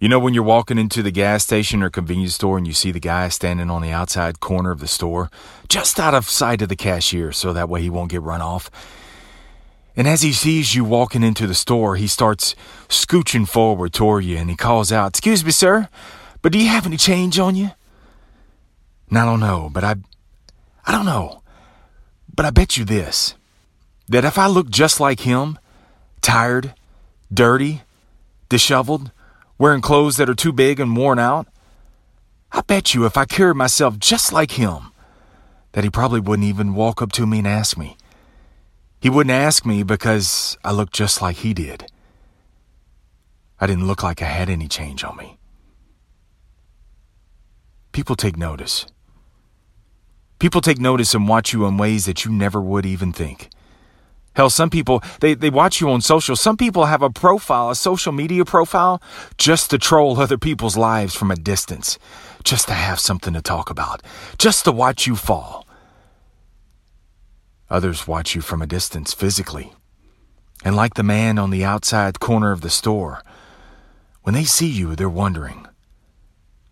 [0.00, 2.92] You know when you're walking into the gas station or convenience store and you see
[2.92, 5.28] the guy standing on the outside corner of the store,
[5.68, 8.70] just out of sight of the cashier so that way he won't get run off?
[9.96, 12.54] And as he sees you walking into the store, he starts
[12.88, 15.88] scooching forward toward you and he calls out, Excuse me, sir,
[16.42, 17.72] but do you have any change on you?
[19.08, 19.96] And I don't know, but I,
[20.86, 21.42] I don't know.
[22.32, 23.34] But I bet you this
[24.08, 25.58] that if I look just like him,
[26.20, 26.72] tired,
[27.34, 27.82] dirty,
[28.48, 29.10] disheveled,
[29.58, 31.46] wearing clothes that are too big and worn out,
[32.52, 34.92] I bet you if I carried myself just like him,
[35.72, 37.96] that he probably wouldn't even walk up to me and ask me.
[39.00, 41.86] He wouldn't ask me because I looked just like he did.
[43.60, 45.38] I didn't look like I had any change on me.
[47.92, 48.86] People take notice.
[50.38, 53.50] People take notice and watch you in ways that you never would even think.
[54.38, 56.36] Hell, some people, they, they watch you on social.
[56.36, 59.02] Some people have a profile, a social media profile,
[59.36, 61.98] just to troll other people's lives from a distance,
[62.44, 64.00] just to have something to talk about,
[64.38, 65.66] just to watch you fall.
[67.68, 69.72] Others watch you from a distance physically.
[70.64, 73.24] And like the man on the outside corner of the store,
[74.22, 75.66] when they see you, they're wondering,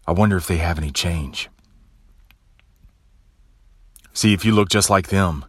[0.06, 1.48] I wonder if they have any change.
[4.12, 5.46] See if you look just like them.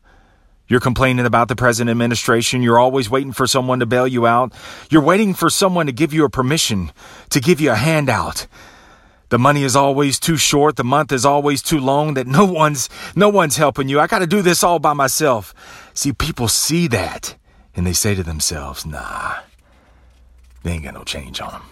[0.68, 2.62] You're complaining about the present administration.
[2.62, 4.54] You're always waiting for someone to bail you out.
[4.90, 6.92] You're waiting for someone to give you a permission,
[7.30, 8.48] to give you a handout.
[9.30, 10.76] The money is always too short.
[10.76, 14.00] The month is always too long that no one's, no one's helping you.
[14.00, 15.54] I got to do this all by myself.
[15.94, 17.36] See, people see that
[17.76, 19.36] and they say to themselves, nah,
[20.64, 21.64] they ain't got no change on them.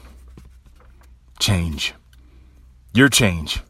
[1.39, 1.93] Change.
[2.93, 3.61] Your change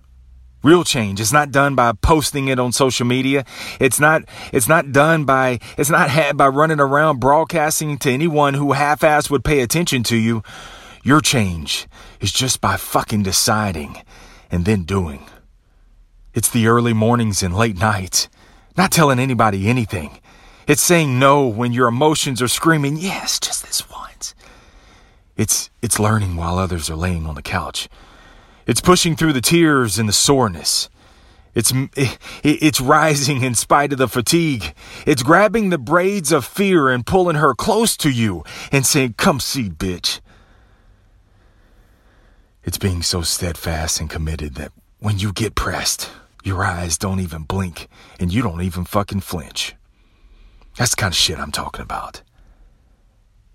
[0.65, 1.21] Real change.
[1.21, 3.45] It's not done by posting it on social media.
[3.79, 8.55] It's not, it's not done by, it's not had by running around broadcasting to anyone
[8.55, 10.41] who half-ass would pay attention to you.
[11.03, 11.85] Your change
[12.19, 14.01] is just by fucking deciding
[14.49, 15.27] and then doing.
[16.33, 18.27] It's the early mornings and late nights.
[18.75, 20.19] Not telling anybody anything.
[20.67, 24.33] It's saying no when your emotions are screaming, yes, just this once.
[25.37, 27.87] It's, it's learning while others are laying on the couch.
[28.65, 30.89] It's pushing through the tears and the soreness.
[31.53, 34.73] It's, eh, it's rising in spite of the fatigue.
[35.05, 39.39] It's grabbing the braids of fear and pulling her close to you and saying, Come
[39.39, 40.19] see, bitch.
[42.63, 46.09] It's being so steadfast and committed that when you get pressed,
[46.43, 47.87] your eyes don't even blink
[48.19, 49.75] and you don't even fucking flinch.
[50.77, 52.21] That's the kind of shit I'm talking about.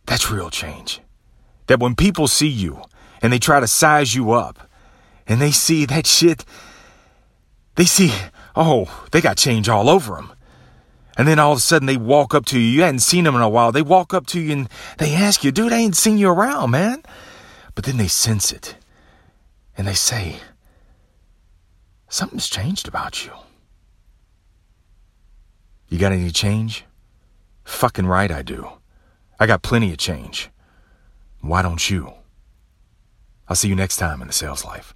[0.07, 1.01] That's real change.
[1.67, 2.83] That when people see you
[3.21, 4.70] and they try to size you up,
[5.31, 6.45] and they see that shit,
[7.77, 8.13] they see,
[8.57, 10.33] oh, they got change all over them.
[11.17, 12.67] And then all of a sudden they walk up to you.
[12.67, 13.71] You hadn't seen them in a while.
[13.71, 14.69] They walk up to you and
[14.99, 17.03] they ask you, dude, I ain't seen you around, man.
[17.77, 18.75] But then they sense it.
[19.79, 20.41] And they say,
[22.09, 23.33] something's changed about you.
[25.89, 26.85] You got any change?
[27.63, 28.69] Fucking right I do.
[29.39, 30.51] I got plenty of change.
[31.41, 32.15] Why don't you?
[33.49, 34.93] I'll see you next time in the sales life.